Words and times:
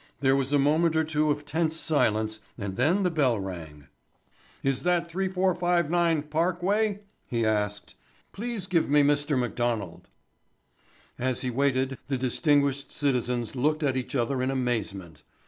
There 0.19 0.35
was 0.35 0.51
a 0.51 0.57
moment 0.57 0.95
or 0.95 1.03
two 1.03 1.29
of 1.29 1.45
tense 1.45 1.77
silence 1.77 2.39
and 2.57 2.75
then 2.75 3.03
the 3.03 3.11
bell 3.11 3.39
rang. 3.39 3.85
"Is 4.63 4.81
that 4.81 5.11
3459 5.11 6.23
Parkway?" 6.23 7.01
he 7.27 7.45
asked. 7.45 7.93
"Please 8.31 8.65
give 8.65 8.89
me 8.89 9.03
Mr. 9.03 9.37
McDonald." 9.37 10.09
As 11.19 11.41
he 11.41 11.51
waited 11.51 11.99
the 12.07 12.17
distinguished 12.17 12.89
citizens 12.89 13.55
looked 13.55 13.83
at 13.83 13.95
each 13.95 14.15
other 14.15 14.41
in 14.41 14.49
amazement. 14.49 15.21